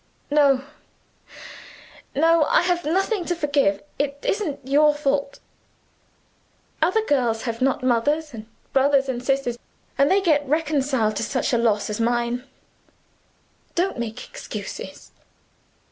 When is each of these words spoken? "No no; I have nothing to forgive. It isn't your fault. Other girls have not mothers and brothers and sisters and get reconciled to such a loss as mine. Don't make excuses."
"No 0.31 0.63
no; 2.15 2.45
I 2.45 2.63
have 2.63 2.85
nothing 2.85 3.23
to 3.25 3.35
forgive. 3.35 3.83
It 3.99 4.17
isn't 4.23 4.67
your 4.67 4.95
fault. 4.95 5.39
Other 6.81 7.03
girls 7.05 7.43
have 7.43 7.61
not 7.61 7.83
mothers 7.83 8.33
and 8.33 8.47
brothers 8.73 9.07
and 9.07 9.23
sisters 9.23 9.59
and 9.99 10.09
get 10.23 10.43
reconciled 10.47 11.17
to 11.17 11.23
such 11.23 11.53
a 11.53 11.59
loss 11.59 11.87
as 11.87 11.99
mine. 12.01 12.45
Don't 13.75 13.99
make 13.99 14.27
excuses." 14.27 15.11